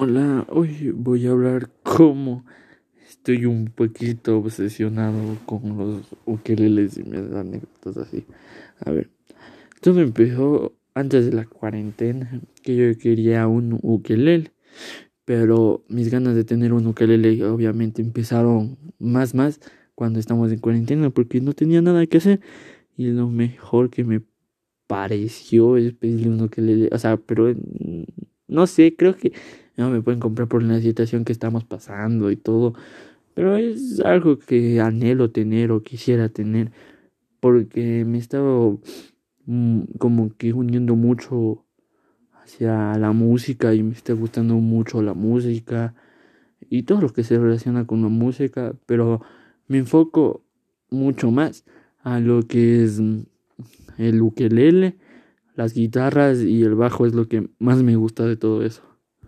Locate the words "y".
6.98-7.02, 22.96-23.08, 32.32-32.36, 43.74-43.84, 46.68-46.82, 56.40-56.62